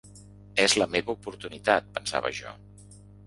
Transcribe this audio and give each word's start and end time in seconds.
És 0.63 0.73
la 0.81 0.87
meva 0.95 1.15
oportunitat, 1.19 1.93
pensava 1.99 2.35
jo. 2.41 2.57